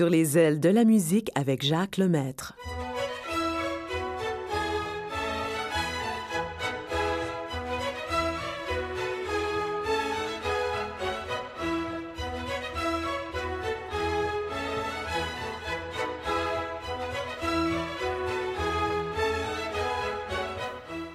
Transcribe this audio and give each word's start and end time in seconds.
Sur 0.00 0.08
les 0.08 0.38
ailes 0.38 0.60
de 0.60 0.70
la 0.70 0.86
musique 0.86 1.30
avec 1.34 1.62
Jacques 1.62 1.98
Lemaître. 1.98 2.54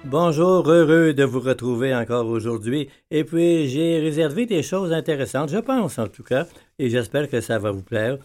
Bonjour, 0.04 0.70
heureux 0.70 1.12
de 1.12 1.24
vous 1.24 1.40
retrouver 1.40 1.92
encore 1.92 2.28
aujourd'hui. 2.28 2.88
Et 3.10 3.24
puis, 3.24 3.66
j'ai 3.66 3.98
réservé 3.98 4.46
des 4.46 4.62
choses 4.62 4.92
intéressantes, 4.92 5.48
je 5.48 5.58
pense 5.58 5.98
en 5.98 6.06
tout 6.06 6.22
cas, 6.22 6.46
et 6.78 6.88
j'espère 6.88 7.28
que 7.28 7.40
ça 7.40 7.58
va 7.58 7.72
vous 7.72 7.82
plaire. 7.82 8.18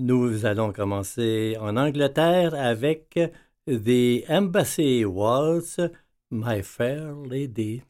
Nous 0.00 0.46
allons 0.46 0.72
commencer 0.72 1.56
en 1.58 1.76
Angleterre 1.76 2.54
avec 2.54 3.18
The 3.66 4.30
Embassy 4.30 5.04
Waltz, 5.04 5.80
My 6.30 6.62
Fair 6.62 7.16
Lady. 7.28 7.82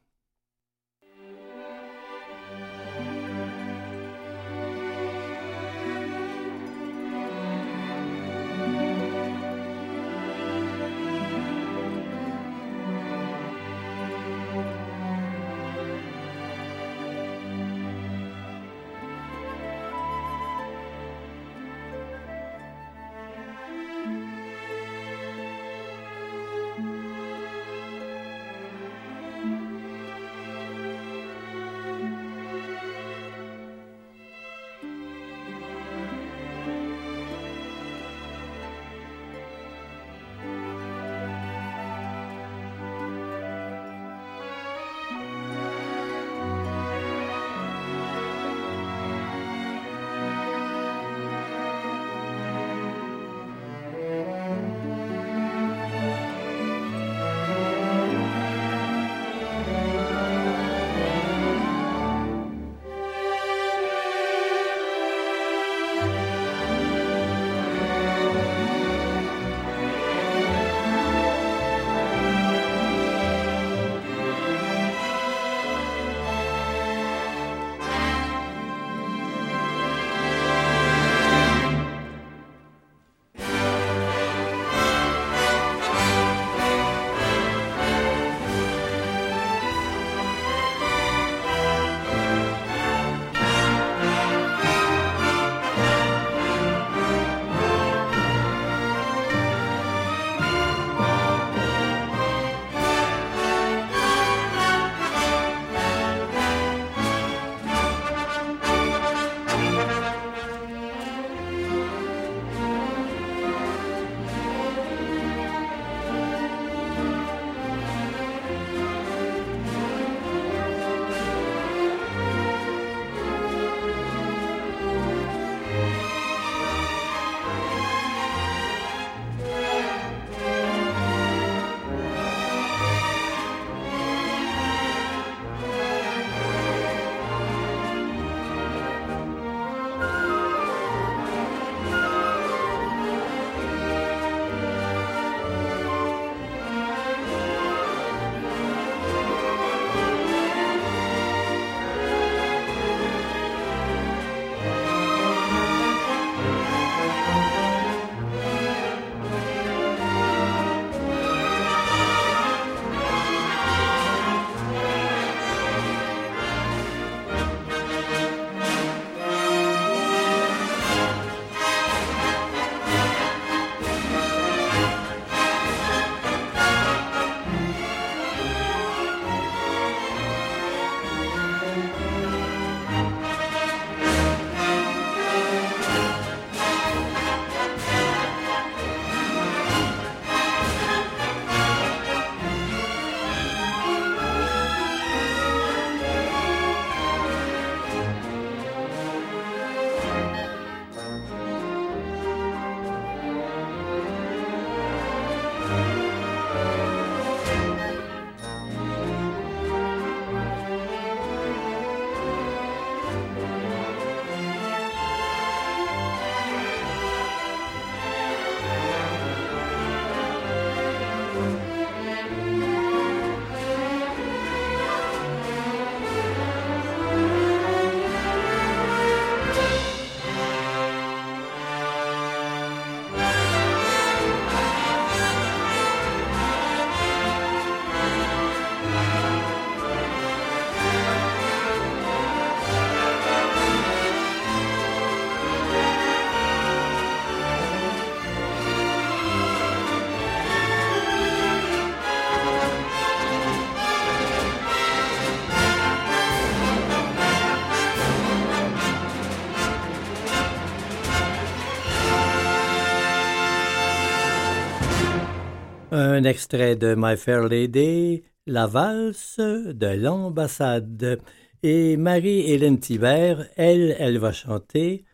Un 266.00 266.22
extrait 266.22 266.76
de 266.76 266.94
My 266.96 267.16
Fair 267.16 267.48
Lady, 267.48 268.22
La 268.46 268.68
valse 268.68 269.40
de 269.40 270.00
l'ambassade. 270.00 271.20
Et 271.64 271.96
Marie-Hélène 271.96 272.78
Thibert, 272.78 273.48
elle, 273.56 273.96
elle 273.98 274.18
va 274.18 274.30
chanter 274.30 275.04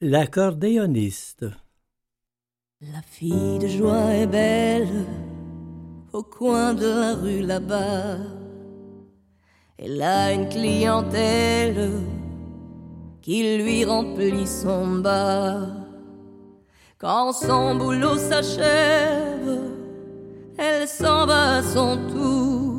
L'accordéoniste. 0.00 1.44
La 2.80 3.02
fille 3.02 3.58
de 3.58 3.66
joie 3.66 4.14
est 4.14 4.28
belle 4.28 5.06
au 6.12 6.22
coin 6.22 6.72
de 6.72 6.86
la 6.86 7.14
rue 7.16 7.42
là-bas. 7.42 8.18
Elle 9.76 10.00
a 10.00 10.32
une 10.32 10.48
clientèle 10.48 11.90
qui 13.22 13.58
lui 13.58 13.84
remplit 13.84 14.46
son 14.46 14.98
bas. 14.98 15.66
Quand 16.96 17.32
son 17.32 17.74
boulot 17.74 18.18
s'achève, 18.18 19.77
elle 20.58 20.88
s'en 20.88 21.24
va 21.26 21.58
à 21.58 21.62
son 21.62 21.96
tour 22.12 22.74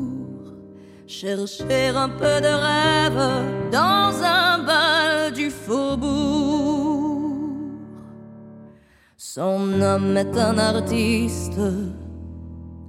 chercher 1.08 1.88
un 1.88 2.10
peu 2.10 2.40
de 2.40 2.54
rêve 2.68 3.72
dans 3.72 4.24
un 4.24 4.60
bal 4.60 5.34
du 5.34 5.50
faubourg. 5.50 6.90
Son 9.18 9.82
homme 9.82 10.18
est 10.18 10.38
un 10.38 10.58
artiste, 10.58 11.60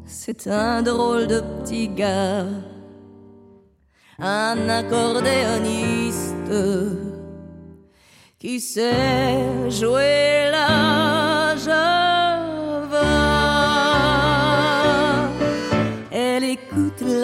c'est 0.04 0.46
un 0.46 0.82
drôle 0.82 1.26
de 1.26 1.40
petit 1.40 1.88
gars, 1.88 2.46
un 4.19 4.69
accordéoniste 4.69 6.52
qui 8.38 8.60
sait 8.60 9.70
jouer 9.70 10.50
la 10.50 11.56
java. 11.56 12.00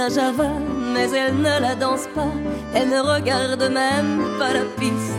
Java, 0.08 0.50
mais 0.94 1.10
elle 1.10 1.36
ne 1.36 1.60
la 1.60 1.74
danse 1.74 2.06
pas, 2.14 2.32
elle 2.74 2.88
ne 2.88 3.00
regarde 3.00 3.62
même 3.62 4.38
pas 4.38 4.52
la 4.52 4.64
piste 4.78 5.16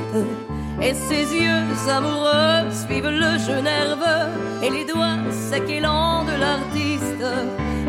et 0.81 0.93
ses 0.93 1.33
yeux 1.33 1.89
amoureux 1.89 2.69
suivent 2.71 3.09
le 3.09 3.37
jeu 3.39 3.61
nerveux 3.61 4.29
et 4.63 4.69
les 4.69 4.85
doigts 4.85 5.17
lents 5.81 6.23
de 6.23 6.39
l'artiste. 6.39 7.25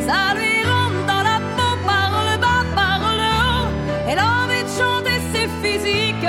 Ça 0.01 0.35
lui 0.35 0.65
rentre 0.65 1.07
dans 1.07 1.23
la 1.23 1.39
peau 1.57 1.77
par 1.87 2.11
le 2.29 2.39
bas, 2.41 2.65
par 2.75 3.01
le 3.21 3.31
haut. 3.47 3.69
Elle 4.09 4.19
a 4.19 4.45
envie 4.45 4.63
de 4.63 4.73
chanter, 4.81 5.21
c'est 5.33 5.51
physique. 5.63 6.29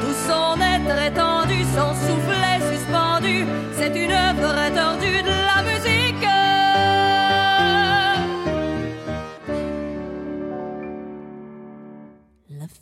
Tout 0.00 0.16
son 0.28 0.60
être 0.60 0.96
étendu, 1.10 1.64
son 1.76 1.92
souffle 2.04 2.42
est 2.54 2.72
suspendu. 2.72 3.46
C'est 3.76 3.94
une 3.96 4.12
œuvre 4.12 4.54
étendue 4.68 5.22
de 5.22 5.43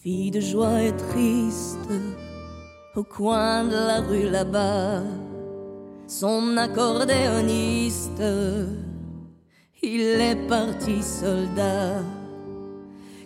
fille 0.03 0.33
de 0.33 0.41
joie 0.41 0.83
est 0.83 0.97
triste 0.97 1.89
au 2.97 3.05
coin 3.05 3.63
de 3.65 3.77
la 3.77 4.01
rue 4.01 4.29
là-bas, 4.29 5.03
son 6.09 6.57
accordéoniste, 6.57 8.23
il 9.81 10.01
est 10.01 10.49
parti 10.49 11.01
soldat. 11.03 12.03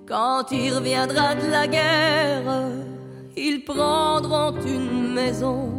Quand 0.06 0.52
il 0.52 0.74
reviendra 0.74 1.34
de 1.34 1.50
la 1.50 1.66
guerre, 1.66 2.70
ils 3.36 3.64
prendront 3.64 4.54
une 4.66 5.14
maison. 5.14 5.70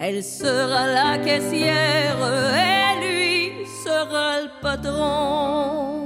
Elle 0.00 0.24
sera 0.24 0.88
la 0.88 1.18
caissière 1.18 2.18
et 2.66 3.00
lui 3.00 3.66
sera 3.84 4.40
le 4.42 4.50
patron. 4.60 5.97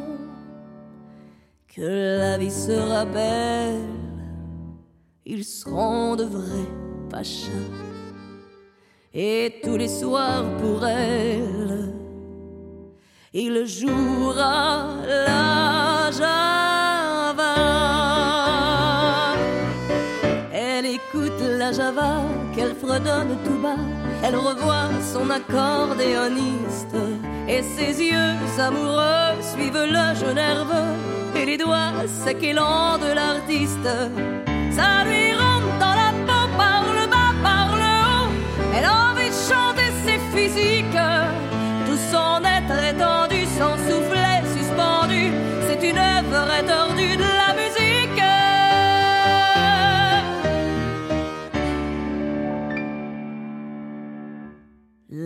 Que 1.75 2.19
la 2.19 2.37
vie 2.37 2.51
sera 2.51 3.07
belle 3.07 4.03
ils 5.25 5.45
seront 5.45 6.17
de 6.17 6.25
vrais 6.25 6.69
pachas. 7.09 7.51
Et 9.15 9.61
tous 9.63 9.77
les 9.77 9.89
soirs 9.89 10.45
pour 10.59 10.85
elle, 10.87 11.93
il 13.33 13.67
jouera 13.67 14.97
la 15.07 16.11
java. 16.11 17.55
Elle 20.53 20.87
écoute 20.87 21.41
la 21.41 21.73
java 21.73 22.23
qu'elle 22.55 22.75
fredonne 22.75 23.37
tout 23.45 23.63
bas. 23.63 24.02
Elle 24.23 24.37
revoit 24.37 24.91
son 25.13 25.29
accordéoniste 25.31 26.97
et 27.49 27.63
ses 27.63 28.03
yeux 28.03 28.37
amoureux 28.59 29.35
suivent 29.41 29.87
le 29.99 30.15
jeu 30.15 30.33
nerveux 30.33 30.95
et 31.37 31.45
les 31.45 31.59
doigts 31.59 31.93
secs 32.25 32.43
et 32.43 32.53
lents 32.53 32.99
de 32.99 33.13
l'artiste 33.15 33.89
ça 34.77 35.05
lui 35.05 35.33
rentre 35.33 35.73
dans 35.79 35.97
la 36.03 36.11
peau 36.27 36.45
par 36.57 36.83
le 36.99 37.05
bas, 37.15 37.35
par 37.43 37.69
le 37.83 37.93
haut. 38.11 38.31
Elle 38.75 38.85
a 38.85 38.95
envie 39.11 39.29
de 39.29 39.41
chanter, 39.51 39.89
c'est 40.05 40.23
physique. 40.35 40.99
Tout 41.87 42.01
son 42.11 42.41
être 42.59 42.79
étendu, 42.93 43.41
son 43.59 43.75
souffle 43.87 44.23
est 44.35 44.47
suspendu. 44.57 45.25
C'est 45.67 45.83
une 45.91 45.99
œuvre 45.99 46.49
étendue 46.63 47.17
de 47.17 47.31
la 47.41 47.42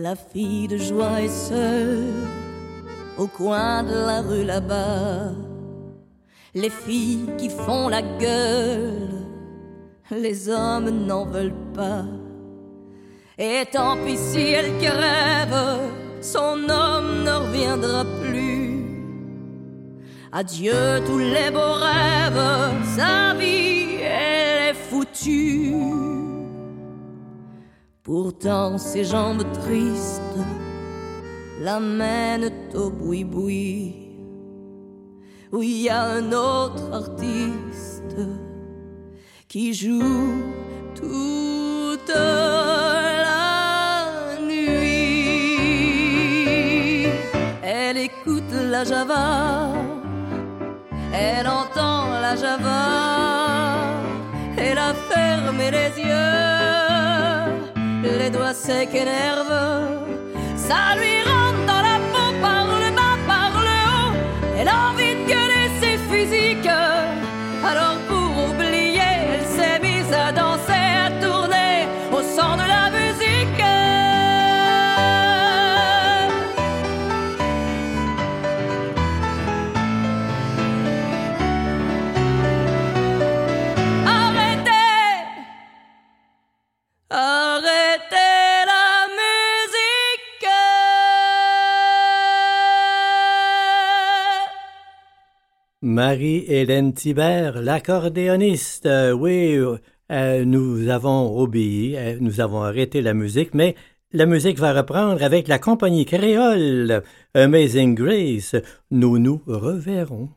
La 0.09 0.15
fille 0.15 0.69
de 0.69 0.77
joie 0.77 1.21
est 1.21 1.37
seule 1.49 2.13
au 3.17 3.27
coin 3.27 3.83
de 3.83 3.97
la 4.09 4.21
rue 4.21 4.45
là-bas. 4.45 5.33
Les 6.55 6.69
filles 6.69 7.27
qui 7.37 7.49
font 7.49 7.89
la 7.89 8.01
gueule 8.01 9.09
les 10.09 10.47
hommes 10.47 10.89
n'en 11.07 11.25
veulent 11.25 11.61
pas. 11.73 12.05
Et 13.37 13.65
tant 13.69 13.97
pis 14.05 14.15
si 14.15 14.43
elle 14.57 14.77
crève, 14.77 15.59
son 16.21 16.55
homme 16.77 17.23
ne 17.25 17.33
reviendra 17.43 18.05
plus. 18.21 18.85
Adieu 20.31 21.01
tous 21.05 21.19
les 21.19 21.51
beaux 21.51 21.79
rêves, 21.89 22.47
sa 22.95 23.33
vie 23.33 23.97
elle 24.03 24.69
est 24.69 24.79
foutue. 24.89 26.16
Pourtant 28.07 28.77
ses 28.77 29.03
jambes 29.03 29.43
tristes 29.63 30.39
l'amènent 31.59 32.53
au 32.73 32.89
boui-boui, 32.89 33.95
où 35.51 35.61
il 35.61 35.81
y 35.81 35.89
a 35.89 36.03
un 36.03 36.31
autre 36.31 36.83
artiste 36.93 38.15
qui 39.49 39.73
joue 39.73 40.41
toute 40.95 42.07
la 42.07 44.05
nuit. 44.41 45.57
Elle 47.61 47.97
écoute 47.97 48.53
la 48.53 48.85
java, 48.85 49.73
elle 51.13 51.45
entend 51.45 52.07
la 52.21 52.37
java, 52.37 53.81
elle 54.57 54.77
a 54.77 54.93
fermé 55.09 55.71
les 55.71 55.91
yeux, 56.01 56.86
doigts 58.29 58.53
secs 58.53 58.93
et 58.93 59.05
nerveux, 59.05 59.99
ça 60.55 60.95
lui 60.97 61.26
Marie-Hélène 95.97 96.93
Thibert, 96.93 97.59
l'accordéoniste. 97.59 98.87
Oui, 99.15 99.57
euh, 100.11 100.45
nous 100.45 100.89
avons 100.89 101.35
obéi, 101.39 101.95
euh, 101.97 102.17
nous 102.19 102.39
avons 102.39 102.61
arrêté 102.61 103.01
la 103.01 103.15
musique, 103.15 103.55
mais 103.55 103.73
la 104.11 104.27
musique 104.27 104.59
va 104.59 104.73
reprendre 104.73 105.23
avec 105.23 105.47
la 105.47 105.57
compagnie 105.57 106.05
créole 106.05 107.01
Amazing 107.33 107.95
Grace. 107.95 108.55
Nous 108.91 109.17
nous 109.17 109.41
reverrons. 109.47 110.29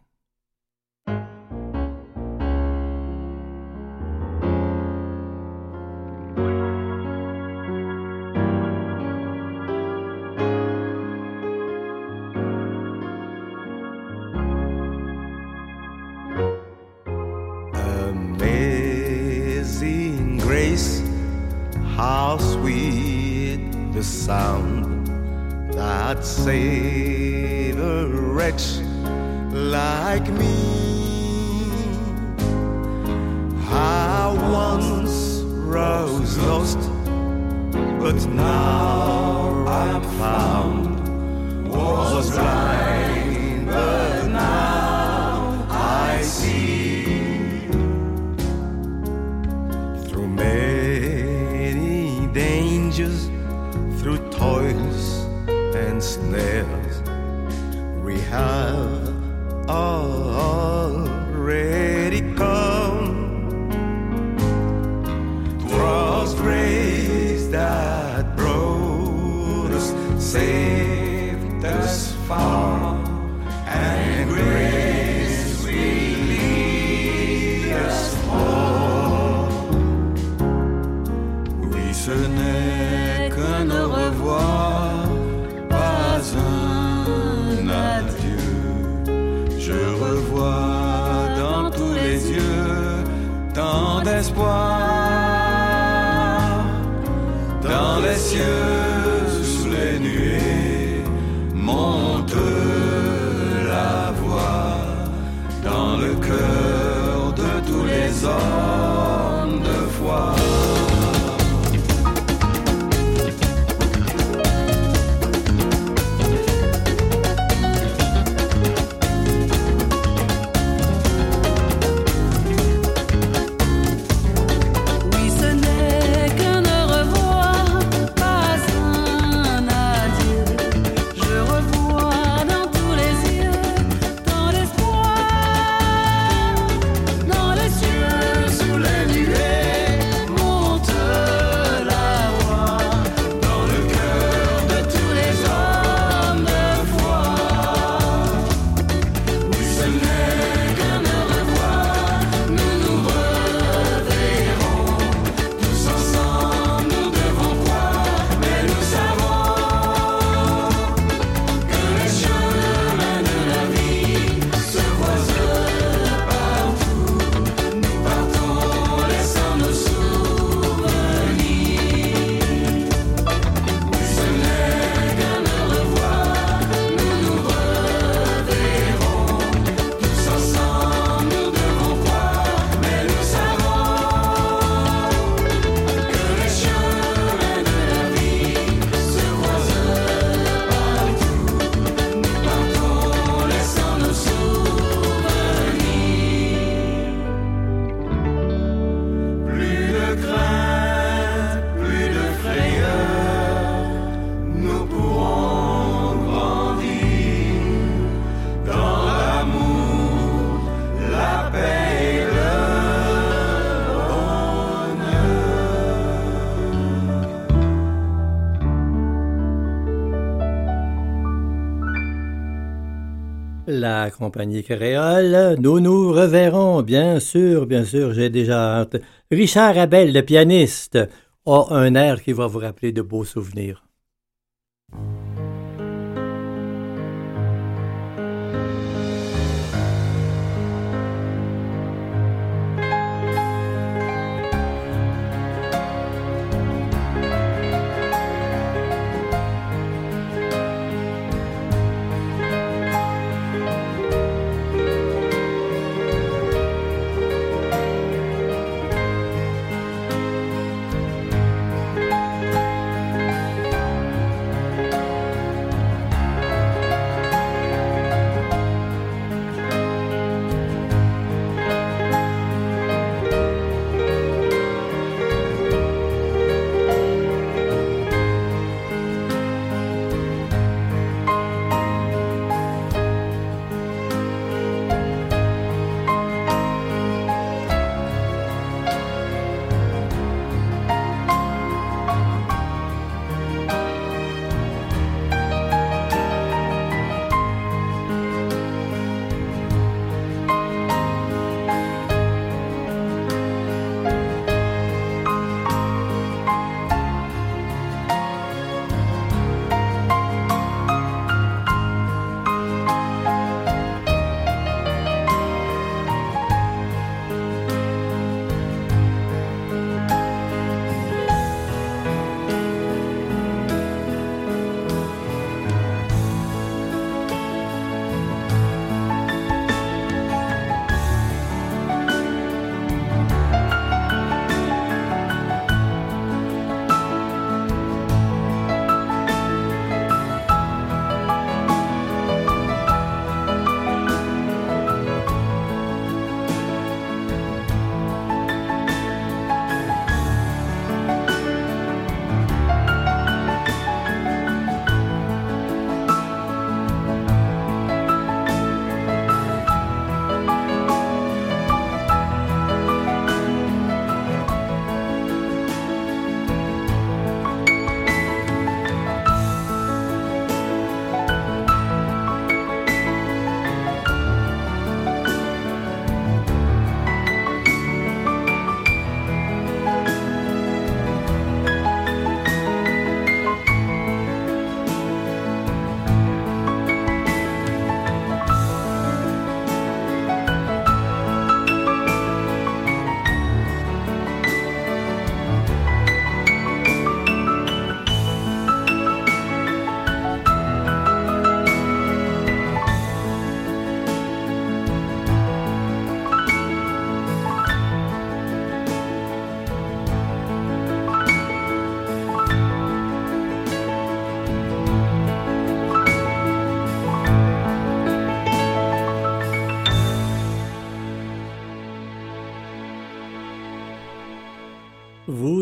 compagnie 224.16 224.62
créole. 224.62 225.56
Nous 225.60 225.80
nous 225.80 226.12
reverrons, 226.12 226.82
bien 226.82 227.20
sûr, 227.20 227.66
bien 227.66 227.84
sûr, 227.84 228.12
j'ai 228.12 228.30
déjà 228.30 228.80
hâte. 228.80 228.96
Richard 229.30 229.78
Abel, 229.78 230.12
le 230.12 230.22
pianiste, 230.22 230.98
a 231.46 231.66
un 231.70 231.94
air 231.94 232.22
qui 232.22 232.32
va 232.32 232.46
vous 232.46 232.58
rappeler 232.58 232.92
de 232.92 233.02
beaux 233.02 233.24
souvenirs. 233.24 233.89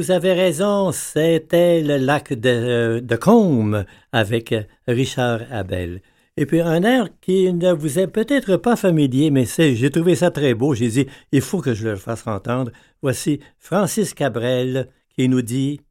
Vous 0.09 0.15
avez 0.15 0.33
raison, 0.33 0.91
c'était 0.91 1.83
le 1.83 1.99
lac 1.99 2.33
de, 2.33 3.01
de 3.01 3.17
Combe 3.17 3.85
avec 4.11 4.55
Richard 4.87 5.43
Abel. 5.51 6.01
Et 6.39 6.47
puis 6.47 6.63
un 6.63 6.83
air 6.83 7.09
qui 7.21 7.53
ne 7.53 7.73
vous 7.75 7.99
est 7.99 8.07
peut-être 8.07 8.57
pas 8.57 8.75
familier, 8.75 9.31
mais 9.31 9.45
j'ai 9.45 9.91
trouvé 9.91 10.15
ça 10.15 10.31
très 10.31 10.55
beau. 10.55 10.73
J'ai 10.73 10.89
dit, 10.89 11.07
il 11.31 11.43
faut 11.43 11.61
que 11.61 11.75
je 11.75 11.89
le 11.89 11.97
fasse 11.97 12.27
entendre. 12.27 12.73
Voici 13.03 13.41
Francis 13.59 14.15
Cabrel 14.15 14.89
qui 15.15 15.29
nous 15.29 15.43
dit 15.43 15.83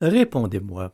Répondez-moi. 0.00 0.92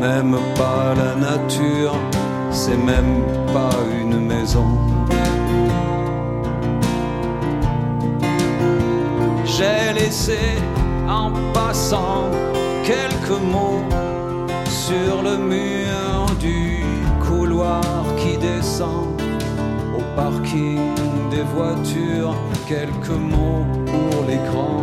Même 0.00 0.36
pas 0.54 0.94
la 0.94 1.14
nature, 1.14 1.94
c'est 2.50 2.76
même 2.76 3.22
pas 3.54 3.76
une 4.00 4.26
maison. 4.26 4.66
J'ai 9.44 9.92
laissé 9.94 10.38
en 11.08 11.30
passant 11.54 12.30
quelques 12.84 13.40
mots 13.40 13.82
sur 14.66 15.22
le 15.22 15.36
mur 15.38 16.26
du 16.38 16.84
couloir 17.26 17.82
qui 18.18 18.36
descend 18.36 19.20
au 19.96 20.02
parking 20.14 20.80
des 21.30 21.44
voitures, 21.54 22.36
quelques 22.66 23.18
mots 23.32 23.64
pour 23.86 24.24
l'écran, 24.28 24.82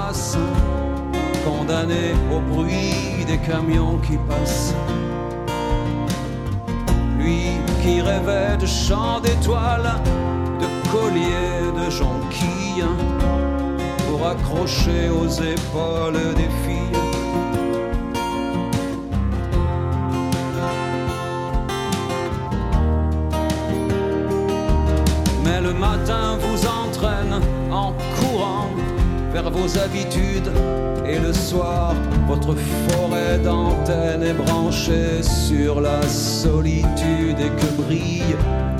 au 2.33 2.39
bruit 2.39 3.25
des 3.27 3.37
camions 3.37 3.97
qui 3.97 4.17
passent. 4.29 4.73
Lui 7.19 7.43
qui 7.81 8.01
rêvait 8.01 8.57
de 8.57 8.65
chants 8.65 9.19
d'étoiles, 9.19 9.93
de 10.59 10.67
colliers 10.91 11.71
de 11.79 11.89
jonquilles, 11.89 12.85
pour 14.07 14.27
accrocher 14.27 15.09
aux 15.09 15.29
épaules 15.29 16.33
des 16.35 16.51
filles. 16.63 17.01
Mais 25.43 25.61
le 25.61 25.73
matin 25.73 26.30
vers 29.33 29.49
vos 29.49 29.77
habitudes. 29.77 30.51
Et 31.05 31.19
le 31.19 31.33
soir, 31.33 31.93
votre 32.27 32.55
forêt 32.55 33.37
d'antenne 33.39 34.23
est 34.23 34.33
branchée 34.33 35.23
sur 35.23 35.81
la 35.81 36.01
solitude 36.03 37.39
et 37.39 37.49
que 37.49 37.81
brille 37.81 38.35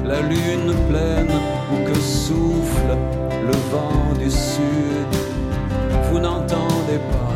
la 0.05 0.21
lune 0.21 0.73
pleine 0.89 1.31
ou 1.71 1.85
que 1.87 1.99
souffle 1.99 2.97
le 3.45 3.57
vent 3.71 4.13
du 4.19 4.29
sud. 4.29 5.11
Vous 6.09 6.19
n'entendez 6.19 6.99
pas. 7.11 7.31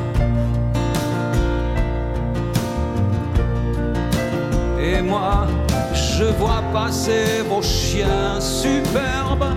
Et 4.82 5.02
moi, 5.02 5.48
je 5.94 6.26
vois 6.26 6.64
passer 6.74 7.44
vos 7.50 7.62
chiens 7.62 8.40
superbes 8.40 9.56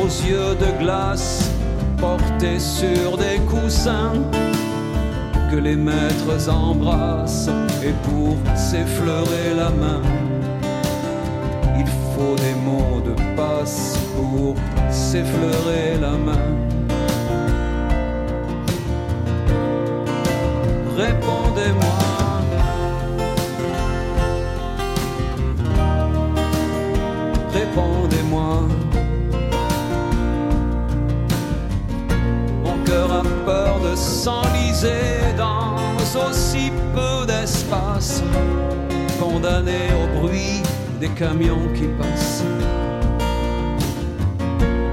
aux 0.00 0.06
yeux 0.06 0.54
de 0.54 0.82
glace 0.82 1.43
portés 2.04 2.58
sur 2.58 3.16
des 3.16 3.38
coussins 3.52 4.12
que 5.50 5.56
les 5.56 5.76
maîtres 5.76 6.38
embrassent 6.50 7.54
et 7.82 7.94
pour 8.06 8.36
s'effleurer 8.54 9.48
la 9.56 9.70
main, 9.82 10.02
il 11.82 11.88
faut 12.12 12.36
des 12.46 12.56
mots 12.68 13.00
de 13.08 13.14
passe 13.36 13.96
pour 14.16 14.54
s'effleurer 14.90 15.86
la 16.06 16.16
main. 16.28 16.50
Répondez-moi. 21.02 21.96
Répondez-moi. 27.58 28.23
Peur 33.44 33.80
de 33.80 33.96
s'enliser 33.96 35.34
dans 35.36 35.74
aussi 36.16 36.70
peu 36.94 37.26
d'espace, 37.26 38.22
condamné 39.20 39.88
au 40.00 40.20
bruit 40.20 40.62
des 41.00 41.08
camions 41.08 41.68
qui 41.74 41.88
passent. 41.98 42.44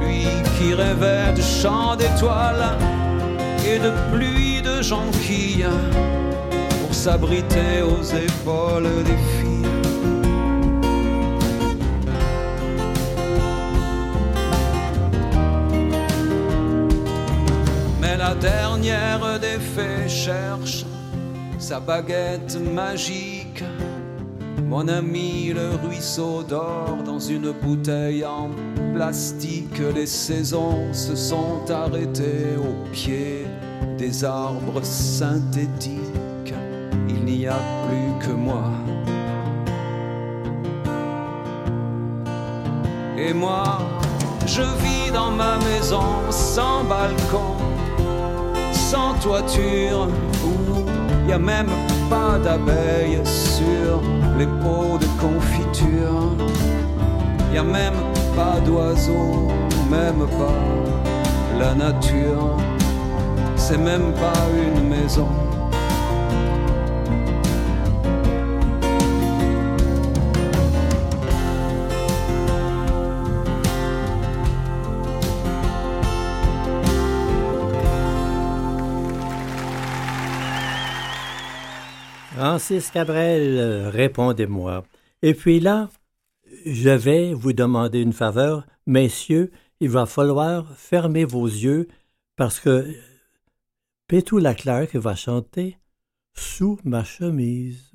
Lui 0.02 0.26
qui 0.58 0.74
rêvait 0.74 1.34
de 1.36 1.42
chants 1.42 1.96
d'étoiles 1.96 2.78
et 3.68 3.78
de 3.78 3.92
pluie 4.12 4.62
de 4.62 4.82
jonquilles 4.82 5.68
pour 6.82 6.94
s'abriter 6.94 7.82
aux 7.84 8.04
épaules 8.04 9.04
des 9.04 9.18
filles. 9.38 9.61
Dernière 18.42 19.40
des 19.40 19.60
fées 19.60 20.10
cherche 20.10 20.84
sa 21.60 21.80
baguette 21.80 22.58
magique. 22.74 23.64
Mon 24.68 24.88
ami, 24.88 25.54
le 25.54 25.76
ruisseau 25.86 26.44
dort 26.44 26.98
dans 27.06 27.20
une 27.20 27.52
bouteille 27.52 28.26
en 28.26 28.50
plastique. 28.96 29.80
Les 29.94 30.08
saisons 30.08 30.92
se 30.92 31.16
sont 31.16 31.62
arrêtées 31.70 32.56
au 32.58 32.90
pied 32.92 33.46
des 33.98 34.24
arbres 34.24 34.84
synthétiques. 34.84 36.56
Il 37.08 37.24
n'y 37.26 37.48
a 37.48 37.60
plus 37.88 38.28
que 38.28 38.34
moi. 38.34 38.72
Et 43.18 43.34
moi, 43.34 43.80
je 44.48 44.64
vis 44.64 45.12
dans 45.14 45.32
ma 45.32 45.58
maison 45.60 46.32
sans 46.32 46.84
balcon 46.86 47.61
sans 48.92 49.14
toiture, 49.22 50.10
où 50.44 51.30
y 51.30 51.32
a 51.32 51.40
même 51.40 51.72
pas 52.10 52.38
d'abeilles 52.44 53.22
sur 53.24 54.02
les 54.38 54.48
pots 54.62 54.98
de 54.98 55.08
confiture. 55.26 56.36
Y 57.54 57.58
a 57.58 57.64
même 57.64 58.00
pas 58.36 58.60
d'oiseaux, 58.66 59.48
même 59.90 60.28
pas 60.40 60.64
la 61.58 61.74
nature. 61.74 62.58
C'est 63.56 63.78
même 63.78 64.12
pas 64.26 64.44
une 64.68 64.90
maison. 64.90 65.30
Francis 82.62 82.92
Cabrel, 82.92 83.88
répondez-moi. 83.88 84.84
Et 85.24 85.34
puis 85.34 85.60
là, 85.60 85.90
je 86.64 86.92
vais 86.92 87.34
vous 87.34 87.54
demander 87.54 88.00
une 88.02 88.14
faveur. 88.14 88.68
Messieurs, 88.86 89.52
il 89.80 89.90
va 89.90 90.06
falloir 90.06 90.72
fermer 90.78 91.26
vos 91.26 91.48
yeux 91.48 91.88
parce 92.36 92.60
que 92.60 92.86
Pétou 94.06 94.38
Laclerc 94.38 94.90
va 94.94 95.16
chanter 95.16 95.80
sous 96.36 96.78
ma 96.84 97.04
chemise. 97.04 97.94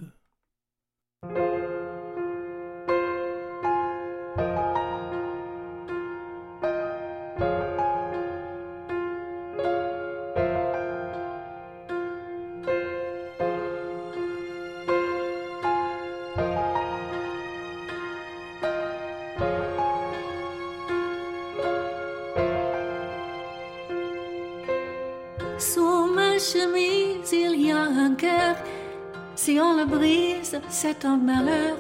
C'est 30.79 31.07
un 31.07 31.17
malheur 31.17 31.79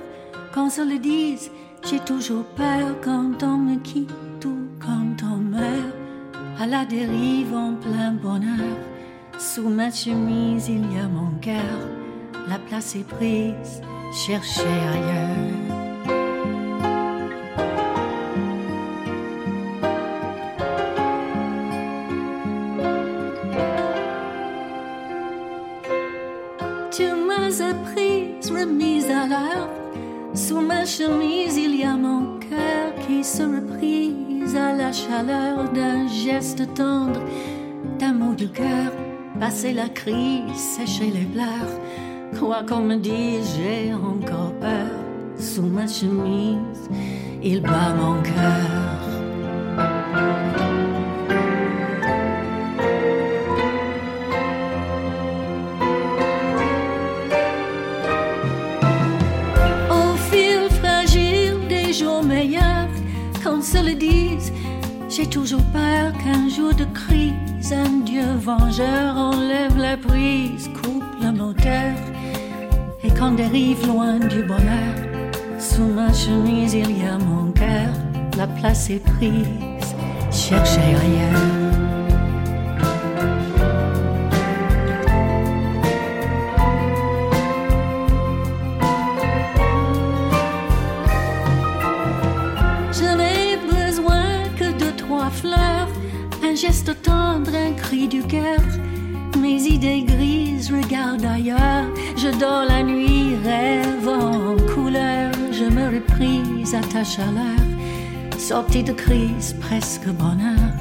qu'on 0.54 0.70
se 0.70 0.80
le 0.80 0.98
dise. 0.98 1.50
J'ai 1.84 1.98
toujours 2.00 2.46
peur 2.56 2.98
quand 3.04 3.42
on 3.42 3.58
me 3.58 3.76
quitte 3.80 4.44
ou 4.46 4.56
quand 4.80 5.16
on 5.22 5.36
meurt. 5.36 5.94
À 6.58 6.66
la 6.66 6.86
dérive 6.86 7.52
en 7.54 7.74
plein 7.74 8.12
bonheur, 8.12 8.74
sous 9.38 9.68
ma 9.68 9.90
chemise 9.90 10.70
il 10.70 10.90
y 10.94 10.98
a 10.98 11.08
mon 11.08 11.30
cœur. 11.42 11.78
La 12.48 12.58
place 12.58 12.96
est 12.96 13.06
prise, 13.06 13.82
cherchez 14.26 14.62
ailleurs. 14.94 15.75
D'un 35.22 36.06
geste 36.08 36.74
tendre, 36.74 37.20
d'un 37.98 38.12
mot 38.12 38.34
du 38.34 38.48
cœur. 38.48 38.92
Passer 39.40 39.72
la 39.72 39.88
crise, 39.88 40.54
sécher 40.54 41.10
les 41.10 41.24
pleurs. 41.24 41.80
Quoi 42.38 42.62
qu'on 42.68 42.80
me 42.80 42.96
dise, 42.96 43.56
j'ai 43.56 43.92
encore 43.94 44.52
peur. 44.60 44.90
Sous 45.38 45.62
ma 45.62 45.86
chemise, 45.86 46.88
il 47.42 47.60
bat 47.62 47.94
mon 47.94 48.22
cœur. 48.22 48.95
J'ai 65.16 65.26
toujours 65.26 65.62
peur 65.72 66.12
qu'un 66.22 66.46
jour 66.50 66.74
de 66.74 66.84
crise, 66.92 67.72
un 67.72 68.04
Dieu 68.04 68.26
vengeur 68.38 69.16
enlève 69.16 69.74
la 69.78 69.96
prise, 69.96 70.68
coupe 70.82 71.04
le 71.22 71.32
moteur 71.32 71.94
et 73.02 73.08
qu'on 73.08 73.30
dérive 73.30 73.86
loin 73.86 74.18
du 74.18 74.42
bonheur. 74.42 74.94
Sous 75.58 75.86
ma 75.86 76.12
chemise, 76.12 76.74
il 76.74 76.98
y 77.02 77.06
a 77.06 77.16
mon 77.16 77.50
cœur, 77.52 77.94
la 78.36 78.46
place 78.46 78.90
est 78.90 79.02
prise, 79.02 79.94
cherchez 80.30 80.80
ailleurs. 80.80 81.75
Mes 99.40 99.62
idées 99.68 100.02
grises 100.02 100.72
regardent 100.72 101.24
ailleurs. 101.24 101.86
Je 102.16 102.28
dors 102.38 102.64
la 102.64 102.82
nuit, 102.82 103.36
rêve 103.44 104.08
en 104.08 104.56
couleur. 104.74 105.30
Je 105.52 105.64
me 105.64 105.94
reprise 105.94 106.74
à 106.74 106.80
ta 106.80 107.04
chaleur. 107.04 107.60
Sortie 108.36 108.82
de 108.82 108.92
crise, 108.92 109.54
presque 109.60 110.08
bonheur. 110.08 110.72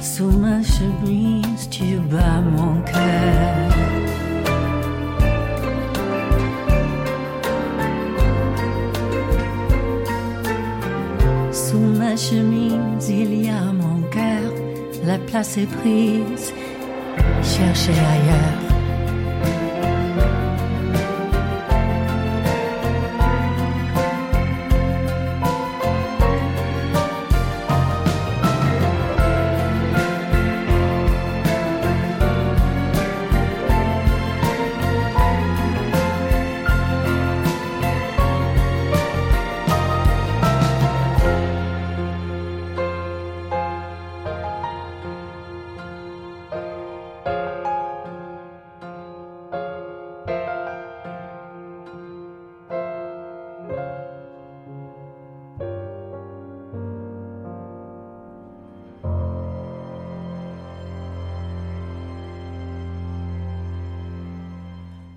Sous 0.00 0.30
ma 0.30 0.62
chemise, 0.62 1.68
tu 1.70 1.96
bats 2.10 2.40
mon 2.40 2.80
cœur. 2.82 3.72
Sous 11.52 11.76
ma 11.76 12.16
chemise, 12.16 13.10
il 13.10 13.44
y 13.44 13.48
a 13.50 13.72
mon 13.72 14.00
cœur 14.10 14.52
la 15.08 15.18
place 15.18 15.56
est 15.56 15.70
prise, 15.80 16.52
cherchez 17.58 17.90
ailleurs. 17.90 18.57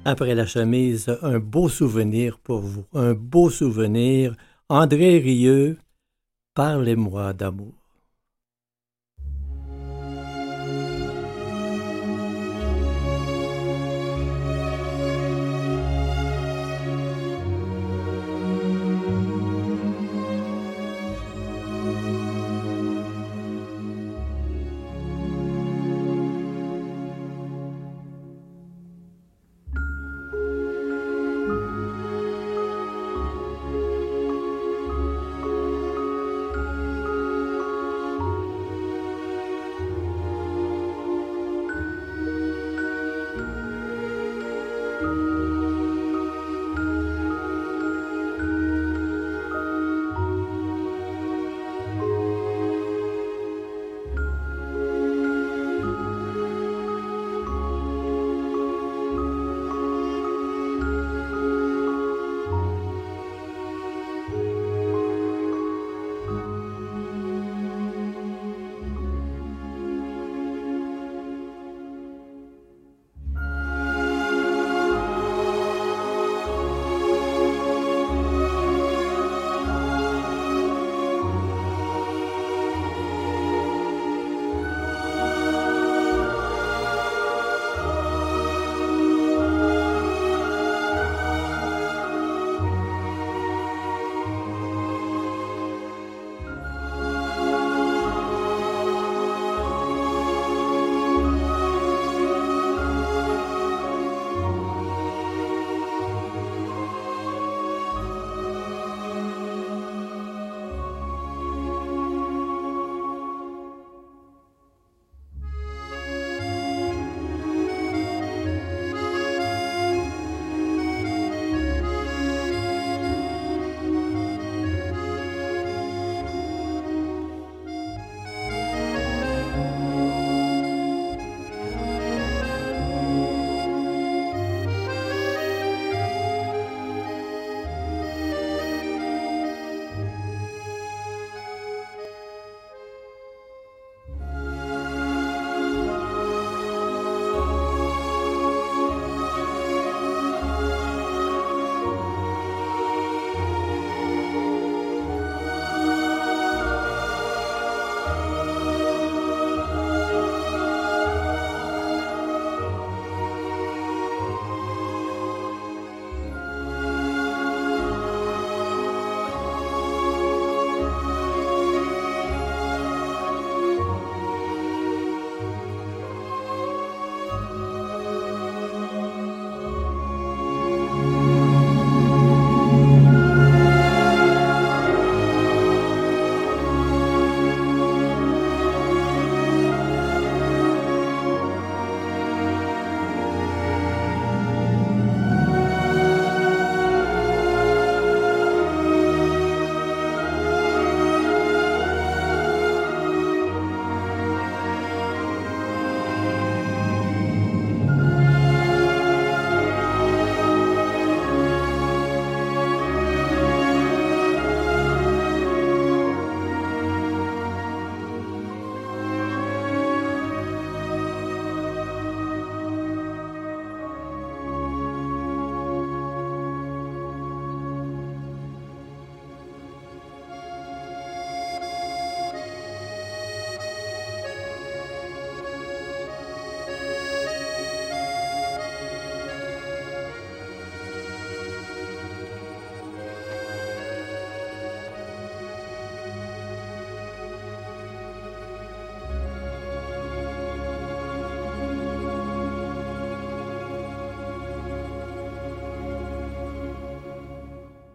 Après 0.03 0.33
la 0.33 0.47
chemise, 0.47 1.15
un 1.21 1.37
beau 1.37 1.69
souvenir 1.69 2.39
pour 2.39 2.61
vous, 2.61 2.85
un 2.93 3.13
beau 3.13 3.51
souvenir. 3.51 4.35
André 4.67 5.19
Rieu, 5.19 5.77
parlez-moi 6.55 7.33
d'amour. 7.33 7.80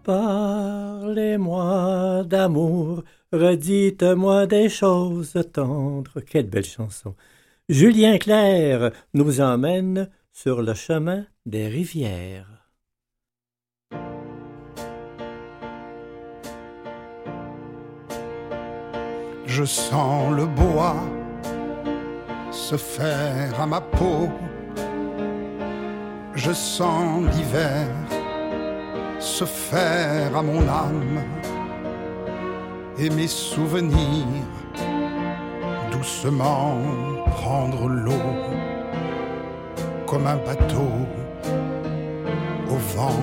Parlez-moi 0.07 1.59
d'amour, 2.25 3.03
redites-moi 3.33 4.47
des 4.47 4.69
choses 4.69 5.37
tendres. 5.53 6.21
Quelle 6.21 6.49
belle 6.49 6.65
chanson. 6.65 7.17
Julien 7.69 8.17
Clerc 8.17 8.93
nous 9.15 9.41
emmène 9.41 10.09
sur 10.33 10.63
le 10.63 10.75
chemin 10.75 11.27
des 11.45 11.67
rivières. 11.67 12.71
Je 19.45 19.65
sens 19.65 20.33
le 20.37 20.47
bois 20.47 21.03
se 22.53 22.77
faire 22.77 23.61
à 23.61 23.67
ma 23.67 23.81
peau. 23.81 24.29
Je 26.37 26.53
sens 26.53 27.25
l'hiver 27.35 27.89
se 29.19 29.45
faire 29.45 30.37
à 30.37 30.43
mon 30.43 30.61
âme 30.69 31.23
et 32.99 33.11
mes 33.11 33.29
souvenirs 33.29 34.27
doucement 35.91 36.79
prendre 37.27 37.89
l'eau 37.89 38.13
comme 40.07 40.27
un 40.27 40.37
bateau 40.37 40.93
au 42.71 42.77
vent 42.97 43.21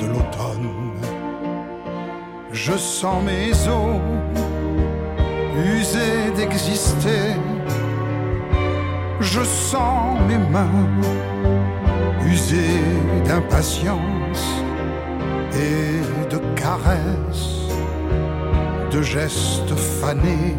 de 0.00 0.06
l'automne. 0.06 0.70
Je 2.52 2.76
sens 2.76 3.22
mes 3.24 3.52
os 3.68 4.00
usés 5.56 6.30
d'exister. 6.36 7.36
Je 9.20 9.42
sens 9.42 10.18
mes 10.28 10.38
mains 10.38 10.88
usées 12.26 12.80
d'impatience 13.24 14.62
et 15.56 16.32
de 16.32 16.38
caresses, 16.54 17.68
de 18.90 19.02
gestes 19.02 19.74
fanés. 19.74 20.56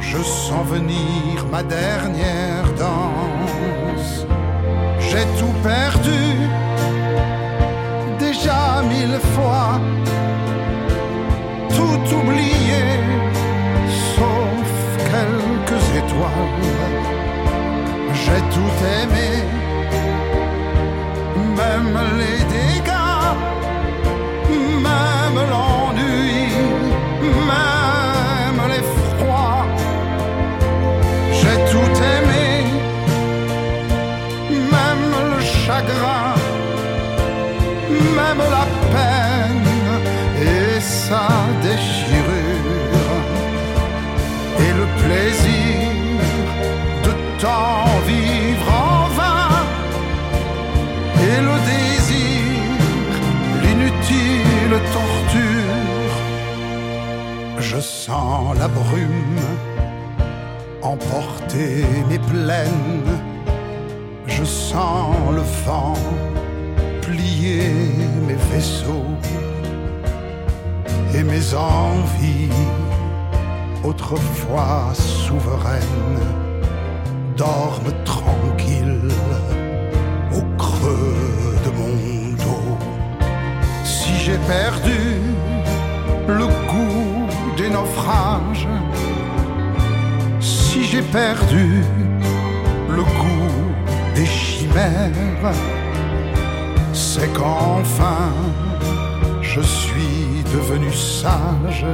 Je 0.00 0.18
sens 0.18 0.66
venir 0.66 1.46
ma 1.50 1.62
dernière 1.62 2.66
danse. 2.78 4.26
J'ai 4.98 5.24
tout 5.38 5.54
perdu, 5.62 6.22
déjà 8.18 8.82
mille 8.88 9.18
fois, 9.34 9.80
tout 11.76 12.14
oublié, 12.16 12.84
sauf 14.14 14.70
quelques 15.12 15.84
étoiles. 16.00 16.90
J'ai 18.22 18.40
tout 18.54 18.74
aimé 19.02 19.59
même 21.70 21.98
les 22.20 22.40
dégâts, 22.54 23.30
même 24.86 25.40
l'ennui, 25.52 26.48
même 27.50 28.62
les 28.72 28.84
froids. 28.96 29.66
J'ai 31.38 31.58
tout 31.70 31.94
aimé, 32.14 32.48
même 34.74 35.06
le 35.32 35.40
chagrin, 35.40 36.34
même 38.18 38.42
la 38.56 38.64
la 58.58 58.66
brume 58.68 59.38
emporter 60.82 61.84
mes 62.08 62.18
plaines. 62.18 63.18
Je 64.26 64.44
sens 64.44 65.14
le 65.32 65.42
vent 65.64 65.94
plier 67.02 67.70
mes 68.26 68.38
vaisseaux 68.52 69.14
et 71.14 71.22
mes 71.22 71.54
envies, 71.54 72.50
autrefois 73.84 74.92
souveraines, 74.94 76.26
dorment 77.36 77.94
tranquilles 78.04 79.14
au 80.32 80.42
creux 80.56 81.56
de 81.64 81.70
mon 81.78 82.34
dos. 82.44 82.78
Si 83.84 84.14
j'ai 84.24 84.38
perdu 84.46 85.09
si 90.40 90.84
j'ai 90.84 91.02
perdu 91.02 91.82
le 92.88 93.02
goût 93.02 93.70
des 94.14 94.26
chimères, 94.26 95.52
c'est 96.92 97.32
qu'enfin 97.32 98.32
je 99.42 99.60
suis 99.60 100.44
devenu 100.54 100.92
sage. 100.92 101.86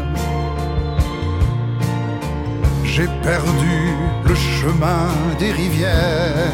J'ai 2.84 3.08
perdu 3.22 3.78
le 4.24 4.34
chemin 4.34 5.08
des 5.38 5.52
rivières. 5.52 6.52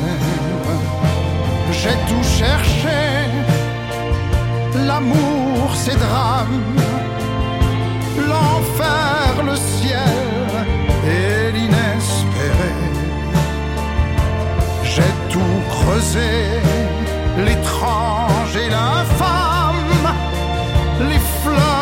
J'ai 1.72 1.96
tout 2.08 2.24
cherché, 2.38 3.00
l'amour, 4.86 5.74
ses 5.74 5.96
drames, 5.96 6.76
l'enfer, 8.30 9.44
le 9.44 9.56
ciel 9.56 10.48
et 11.16 11.52
l'inespéré. 11.52 12.74
J'ai 14.84 15.12
tout 15.30 15.60
creusé, 15.70 16.30
l'étrange 17.38 18.56
et 18.56 18.68
l'infâme, 18.68 20.06
les 21.10 21.22
fleurs 21.42 21.81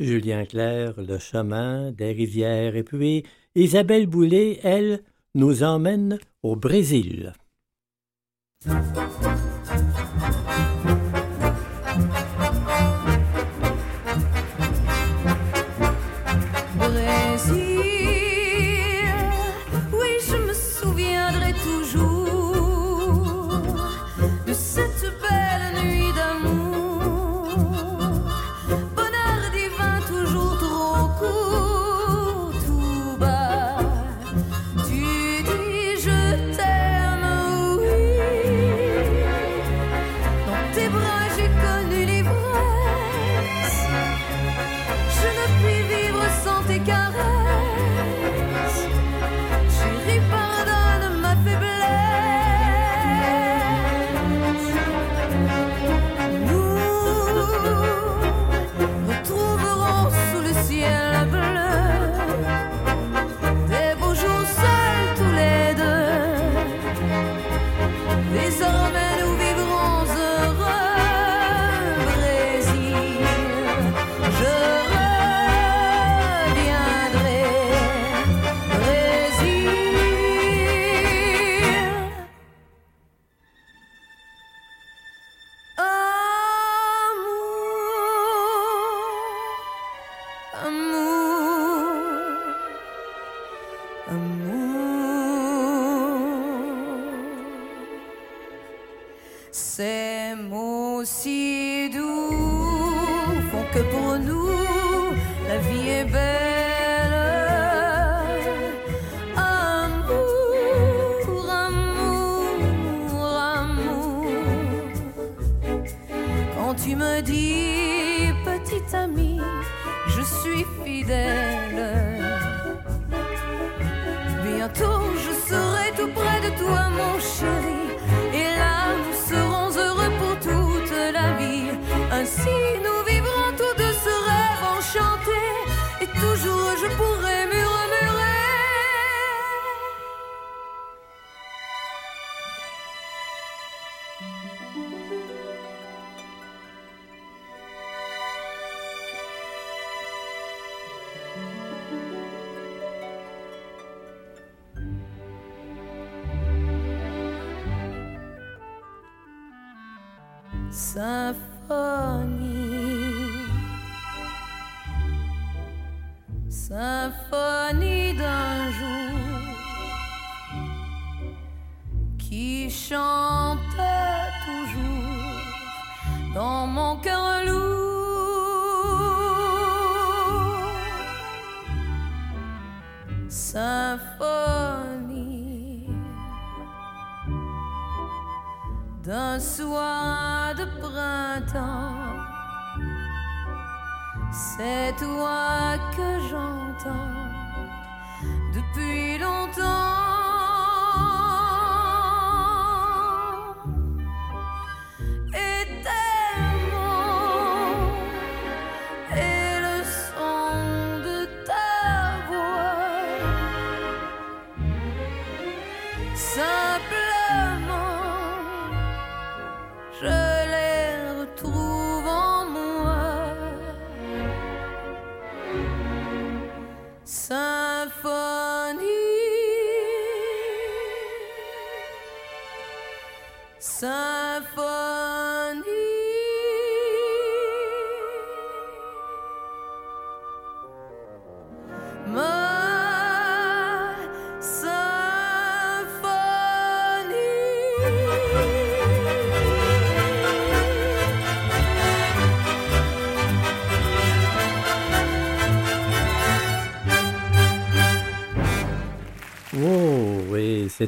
Julien 0.00 0.44
Clerc, 0.44 0.94
Le 0.98 1.18
chemin 1.18 1.92
des 1.92 2.12
rivières. 2.12 2.76
Et 2.76 2.82
puis 2.82 3.24
Isabelle 3.54 4.06
Boulay, 4.06 4.60
elle, 4.62 5.02
nous 5.34 5.62
emmène 5.62 6.18
au 6.42 6.56
Brésil. 6.56 7.32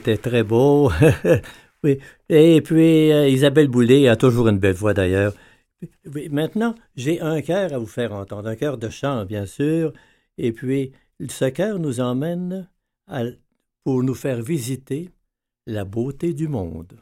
c'était 0.09 0.31
très 0.31 0.43
beau. 0.43 0.91
oui. 1.85 1.99
Et 2.31 2.63
puis, 2.63 3.13
euh, 3.13 3.29
Isabelle 3.29 3.69
Boulay 3.69 4.09
a 4.09 4.17
toujours 4.17 4.49
une 4.49 4.59
belle 4.59 4.75
voix 4.75 4.95
d'ailleurs. 4.95 5.35
Maintenant, 6.31 6.75
j'ai 6.97 7.21
un 7.21 7.43
cœur 7.43 7.73
à 7.75 7.79
vous 7.79 7.87
faire 7.87 8.13
entendre, 8.13 8.49
un 8.49 8.57
cœur 8.57 8.79
de 8.79 8.89
chant, 8.89 9.27
bien 9.27 9.45
sûr. 9.45 9.93
Et 10.39 10.53
puis, 10.53 10.93
ce 11.29 11.45
cœur 11.47 11.79
nous 11.79 12.01
emmène 12.01 12.69
pour 13.85 14.03
nous 14.03 14.15
faire 14.15 14.41
visiter 14.41 15.11
la 15.67 15.85
beauté 15.85 16.33
du 16.33 16.49
monde. 16.49 16.99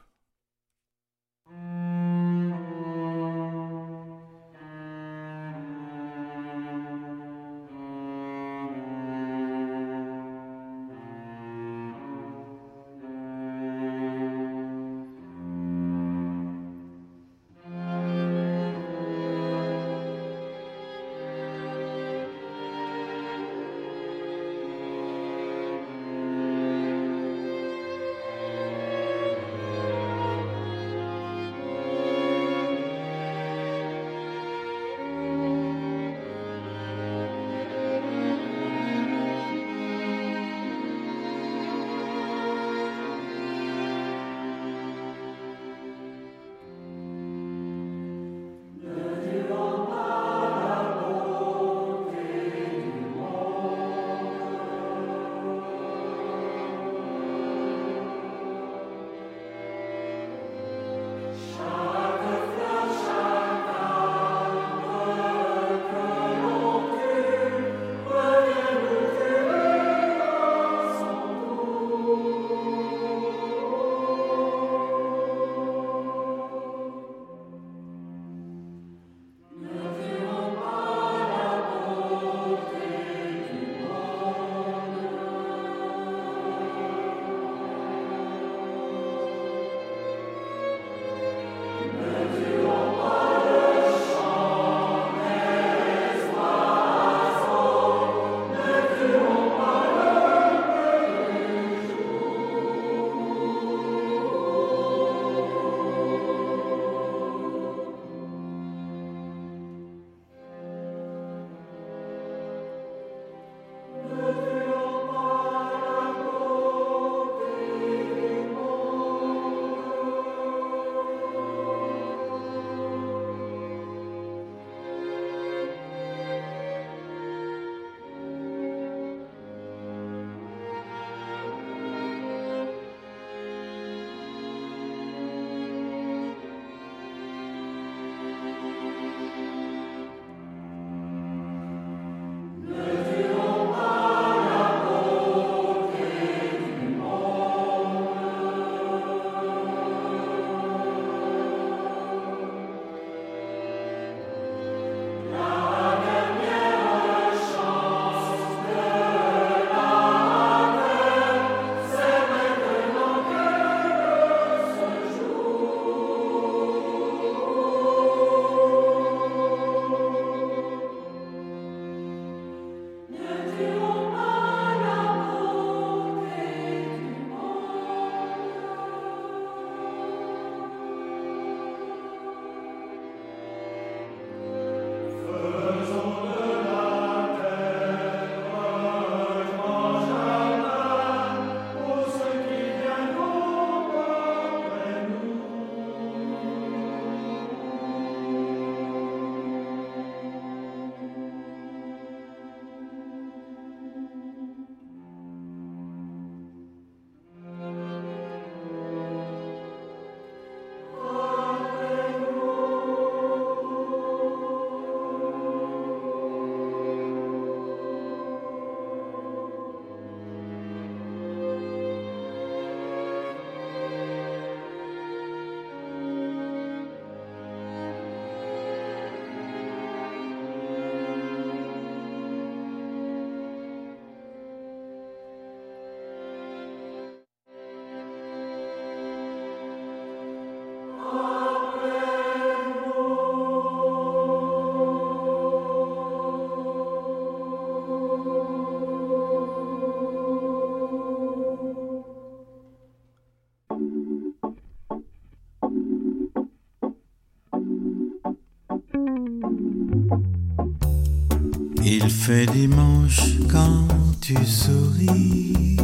Il 261.88 262.10
fait 262.10 262.46
dimanche 262.46 263.20
quand 263.48 263.86
tu 264.20 264.34
souris. 264.44 265.76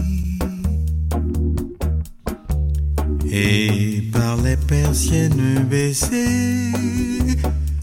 Et 3.31 4.03
par 4.13 4.37
les 4.39 4.57
persiennes 4.57 5.65
baissées, 5.71 6.73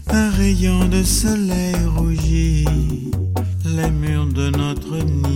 un 0.08 0.30
rayon 0.32 0.86
de 0.88 1.02
soleil 1.02 1.74
rougit 1.96 2.66
les 3.64 3.90
murs 3.90 4.26
de 4.26 4.50
notre 4.50 4.98
nid 4.98 5.29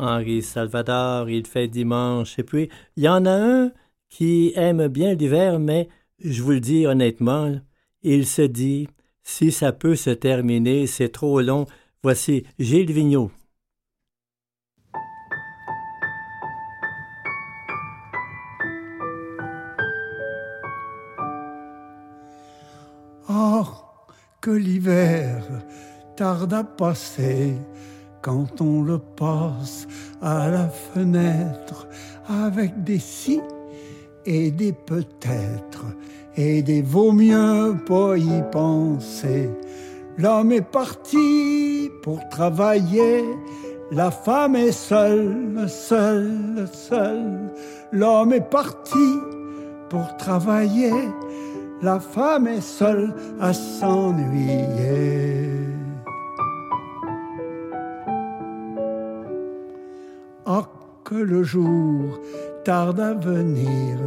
Henri 0.00 0.42
Salvador, 0.42 1.28
il 1.28 1.46
fait 1.46 1.68
dimanche. 1.68 2.38
Et 2.38 2.42
puis, 2.42 2.68
il 2.96 3.04
y 3.04 3.08
en 3.08 3.26
a 3.26 3.32
un 3.32 3.72
qui 4.08 4.52
aime 4.56 4.88
bien 4.88 5.14
l'hiver, 5.14 5.60
mais 5.60 5.88
je 6.18 6.42
vous 6.42 6.52
le 6.52 6.60
dis 6.60 6.86
honnêtement, 6.86 7.54
il 8.02 8.26
se 8.26 8.42
dit, 8.42 8.88
si 9.22 9.52
ça 9.52 9.72
peut 9.72 9.96
se 9.96 10.10
terminer, 10.10 10.86
c'est 10.86 11.10
trop 11.10 11.40
long. 11.40 11.66
Voici 12.02 12.44
Gilles 12.58 12.92
Vigneault. 12.92 13.30
Oh, 23.28 23.64
que 24.40 24.50
l'hiver 24.50 25.44
tarde 26.16 26.52
à 26.52 26.64
passer 26.64 27.54
quand 28.22 28.60
on 28.60 28.82
le 28.82 28.98
passe 28.98 29.86
à 30.20 30.48
la 30.48 30.68
fenêtre 30.68 31.86
avec 32.28 32.84
des 32.84 32.98
si 32.98 33.40
et 34.26 34.50
des 34.50 34.72
peut-être 34.72 35.84
et 36.36 36.62
des 36.62 36.82
vaut 36.82 37.12
mieux 37.12 37.76
pas 37.86 38.16
y 38.16 38.42
penser. 38.50 39.50
L'homme 40.16 40.52
est 40.52 40.70
parti 40.70 41.90
pour 42.02 42.20
travailler, 42.28 43.24
la 43.90 44.10
femme 44.10 44.56
est 44.56 44.72
seule, 44.72 45.66
seule, 45.68 46.68
seule. 46.72 47.50
L'homme 47.92 48.32
est 48.32 48.50
parti 48.50 49.18
pour 49.88 50.16
travailler, 50.18 50.92
la 51.82 51.98
femme 51.98 52.46
est 52.46 52.60
seule 52.60 53.14
à 53.40 53.52
s'ennuyer. 53.52 55.59
Le 61.14 61.42
jour 61.42 62.20
tarde 62.64 63.00
à 63.00 63.14
venir 63.14 63.98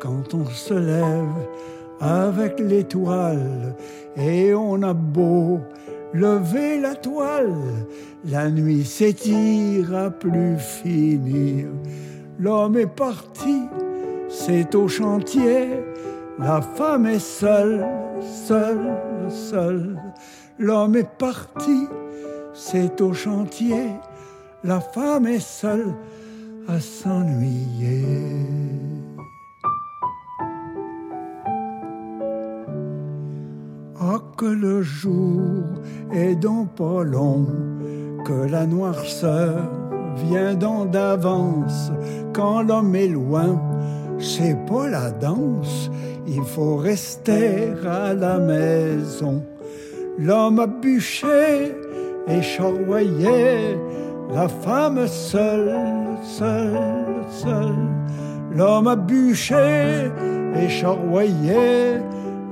quand 0.00 0.34
on 0.34 0.44
se 0.46 0.74
lève 0.74 1.48
avec 2.00 2.60
l'étoile 2.60 3.74
et 4.16 4.54
on 4.54 4.82
a 4.82 4.92
beau 4.92 5.60
lever 6.12 6.80
la 6.80 6.94
toile, 6.94 7.54
la 8.24 8.50
nuit 8.50 8.84
s'étire 8.84 9.94
à 9.94 10.10
plus 10.10 10.58
finir. 10.58 11.66
L'homme 12.38 12.76
est 12.76 12.94
parti 12.94 13.62
c'est 14.34 14.74
au 14.74 14.88
chantier. 14.88 15.68
La 16.38 16.60
femme 16.60 17.06
est 17.06 17.20
seule, 17.20 17.86
seule, 18.20 18.96
seule. 19.28 19.96
L'homme 20.58 20.96
est 20.96 21.08
parti, 21.18 21.86
c'est 22.52 23.00
au 23.00 23.12
chantier. 23.12 23.90
La 24.64 24.80
femme 24.80 25.26
est 25.26 25.40
seule 25.40 25.94
à 26.68 26.80
s'ennuyer. 26.80 28.04
Ah, 34.00 34.18
que 34.36 34.46
le 34.46 34.82
jour 34.82 35.42
est 36.12 36.34
donc 36.34 36.74
pas 36.74 37.04
long, 37.04 37.46
que 38.24 38.48
la 38.50 38.66
noirceur 38.66 39.70
vient 40.16 40.54
donc 40.54 40.90
d'avance, 40.90 41.90
quand 42.32 42.62
l'homme 42.62 42.94
est 42.94 43.08
loin, 43.08 43.60
c'est 44.18 44.56
pas 44.66 44.88
la 44.88 45.10
danse, 45.10 45.90
il 46.26 46.42
faut 46.42 46.76
rester 46.76 47.72
à 47.86 48.14
la 48.14 48.38
maison. 48.38 49.42
L'homme 50.18 50.60
a 50.60 50.66
bûché 50.66 51.74
et 52.28 52.42
charroyé, 52.42 53.76
la 54.32 54.48
femme 54.48 55.06
seule, 55.06 56.03
seule, 56.24 57.24
seule. 57.28 57.88
L'homme 58.56 58.88
a 58.88 58.96
bûché 58.96 60.10
et 60.56 60.68
charroyé, 60.68 61.98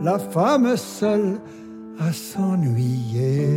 la 0.02 0.18
femme 0.18 0.76
seule 0.76 1.38
à 2.00 2.12
s'ennuyer. 2.12 3.48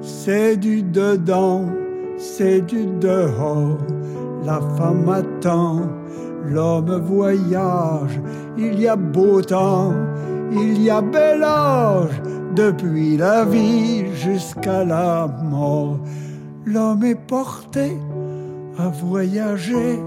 C'est 0.00 0.56
du 0.56 0.82
dedans, 0.82 1.66
c'est 2.16 2.62
du 2.62 2.86
dehors, 2.86 3.78
la 4.44 4.60
femme 4.76 5.08
attend, 5.08 5.82
l'homme 6.46 6.96
voyage, 7.00 8.20
il 8.56 8.80
y 8.80 8.88
a 8.88 8.96
beau 8.96 9.42
temps, 9.42 9.92
il 10.50 10.82
y 10.82 10.88
a 10.88 11.02
bel 11.02 11.42
âge, 11.42 12.22
depuis 12.54 13.16
la 13.16 13.44
vie 13.44 14.14
jusqu'à 14.14 14.84
la 14.84 15.26
mort. 15.26 15.98
L'homme 16.64 17.04
est 17.04 17.20
porté 17.26 17.96
à 18.78 18.88
voyager, 18.88 19.98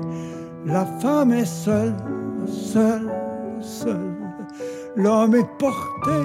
la 0.66 0.86
femme 0.86 1.34
est 1.34 1.45
seule, 1.45 1.95
seule, 2.48 3.12
seule. 3.62 4.16
L'homme 4.95 5.36
est 5.36 5.50
porté 5.60 6.20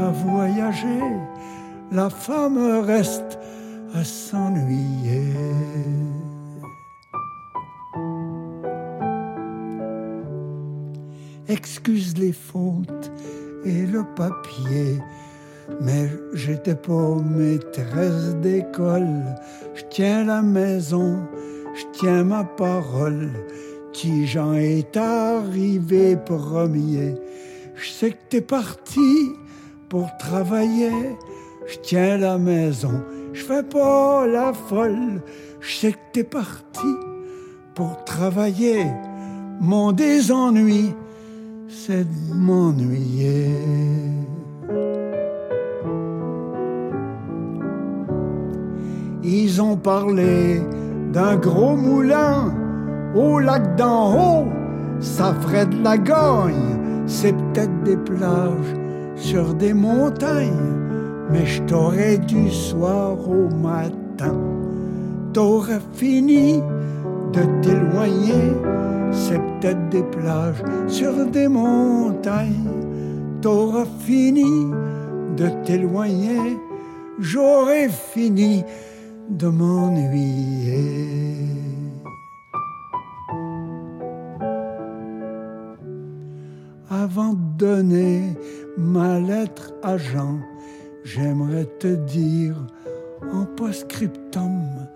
à 0.00 0.10
voyager, 0.10 1.02
la 1.92 2.08
femme 2.08 2.80
reste 2.84 3.38
à 3.94 4.04
s'ennuyer. 4.04 5.34
Excuse 11.48 12.16
les 12.18 12.32
fautes 12.32 13.12
et 13.64 13.86
le 13.86 14.04
papier, 14.16 15.00
mais 15.80 16.08
j'étais 16.34 16.74
pas 16.74 17.16
maîtresse 17.24 18.34
d'école. 18.42 19.24
Je 19.74 19.82
tiens 19.90 20.24
la 20.24 20.42
maison, 20.42 21.18
je 21.74 21.84
tiens 21.98 22.24
ma 22.24 22.44
parole. 22.44 23.30
Tijan 23.92 24.54
est 24.54 24.96
arrivé 24.96 26.16
premier. 26.16 27.14
Je 27.74 27.90
sais 27.90 28.10
que 28.10 28.28
t'es 28.28 28.40
parti 28.40 29.32
pour 29.88 30.08
travailler. 30.18 31.16
Je 31.66 31.78
tiens 31.82 32.18
la 32.18 32.38
maison, 32.38 33.02
je 33.32 33.42
fais 33.42 33.62
pas 33.62 34.26
la 34.26 34.52
folle. 34.52 35.22
Je 35.60 35.74
sais 35.74 35.92
que 35.92 35.98
t'es 36.12 36.24
parti 36.24 36.94
pour 37.74 38.04
travailler. 38.04 38.86
Mon 39.60 39.92
désennui, 39.92 40.94
c'est 41.68 42.04
de 42.04 42.34
m'ennuyer. 42.34 43.50
Ils 49.22 49.60
ont 49.60 49.76
parlé 49.76 50.62
d'un 51.12 51.36
gros 51.36 51.76
moulin 51.76 52.54
au 53.14 53.38
lac 53.38 53.76
d'en 53.76 54.14
haut, 54.14 54.46
ça 55.00 55.34
ferait 55.40 55.66
de 55.66 55.82
la 55.82 55.98
gagne, 55.98 56.76
c'est 57.06 57.32
peut-être 57.32 57.82
des 57.82 57.96
plages 57.96 58.74
sur 59.16 59.54
des 59.54 59.72
montagnes, 59.72 60.74
mais 61.30 61.46
je 61.46 61.62
t'aurais 61.62 62.18
du 62.18 62.50
soir 62.50 63.16
au 63.28 63.48
matin. 63.54 64.34
T'aurais 65.32 65.80
fini 65.94 66.62
de 67.32 67.40
t'éloigner, 67.62 68.52
c'est 69.10 69.40
peut-être 69.60 69.88
des 69.88 70.02
plages 70.02 70.62
sur 70.88 71.26
des 71.26 71.48
montagnes. 71.48 72.70
T'auras 73.40 73.86
fini 74.00 74.70
de 75.36 75.48
t'éloigner, 75.64 76.58
j'aurais 77.18 77.88
fini 77.88 78.64
de 79.28 79.48
m'ennuyer. 79.48 81.16
Avant 86.90 87.34
de 87.34 87.58
donner 87.58 88.22
ma 88.78 89.20
lettre 89.20 89.72
à 89.82 89.96
Jean, 89.96 90.38
j'aimerais 91.04 91.66
te 91.78 91.94
dire 92.06 92.56
en 93.32 93.44
post-scriptum 93.44 94.88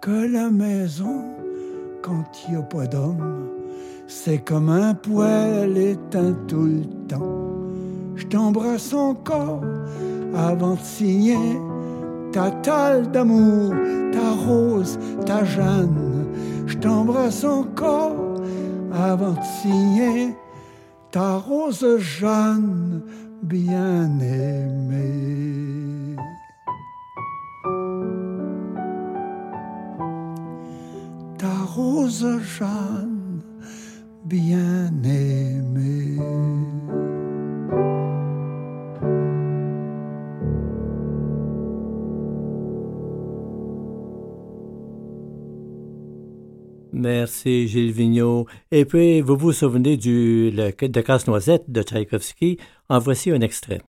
que 0.00 0.32
la 0.32 0.50
maison, 0.50 1.24
quand 2.02 2.24
il 2.46 2.54
n'y 2.54 2.56
a 2.56 2.62
pas 2.62 2.86
d'homme, 2.86 3.61
c'est 4.14 4.44
comme 4.44 4.68
un 4.68 4.94
poêle 4.94 5.76
éteint 5.76 6.36
tout 6.46 6.66
le 6.66 6.84
temps. 7.08 7.48
Je 8.14 8.26
t'embrasse 8.26 8.92
encore 8.92 9.62
avant 10.34 10.74
de 10.74 10.80
signer 10.80 11.58
ta 12.30 12.50
talle 12.50 13.10
d'amour, 13.10 13.74
ta 14.12 14.30
rose, 14.46 14.98
ta 15.26 15.44
Jeanne. 15.44 16.26
Je 16.66 16.76
t'embrasse 16.76 17.42
encore 17.42 18.36
avant 18.92 19.32
de 19.32 19.44
signer 19.62 20.36
ta 21.10 21.38
rose 21.38 21.98
Jeanne 21.98 23.02
bien 23.42 24.08
aimée. 24.20 26.16
Ta 31.38 31.54
rose 31.74 32.26
Jeanne 32.58 33.11
bien 34.32 34.90
aimée. 35.04 36.16
Merci 46.94 47.68
Gilles 47.68 47.92
Vigneault. 47.92 48.46
Et 48.70 48.86
puis, 48.86 49.20
vous 49.20 49.36
vous 49.36 49.52
souvenez 49.52 49.98
du 49.98 50.50
le, 50.50 50.70
de 50.88 51.00
Casse-Noisette 51.02 51.70
de 51.70 51.82
Tchaïkovski? 51.82 52.58
En 52.88 53.00
voici 53.00 53.30
un 53.30 53.40
extrait. 53.42 53.82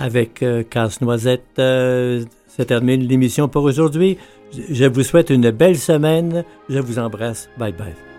Avec 0.00 0.42
euh, 0.42 0.62
Casse-Noisette, 0.62 1.58
euh, 1.58 2.24
ça 2.48 2.64
termine 2.64 3.06
l'émission 3.06 3.48
pour 3.48 3.64
aujourd'hui. 3.64 4.16
Je 4.70 4.86
vous 4.86 5.02
souhaite 5.02 5.28
une 5.28 5.50
belle 5.50 5.78
semaine. 5.78 6.42
Je 6.70 6.78
vous 6.78 6.98
embrasse. 6.98 7.50
Bye 7.58 7.72
bye. 7.72 8.09